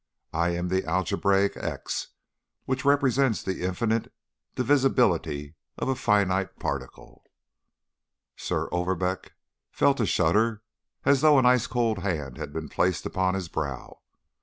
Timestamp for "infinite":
3.63-4.11